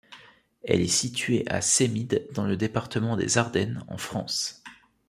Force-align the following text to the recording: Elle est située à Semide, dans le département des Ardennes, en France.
Elle 0.63 0.81
est 0.81 0.87
située 0.87 1.45
à 1.47 1.61
Semide, 1.61 2.27
dans 2.33 2.47
le 2.47 2.57
département 2.57 3.15
des 3.15 3.37
Ardennes, 3.37 3.83
en 3.87 3.99
France. 3.99 4.63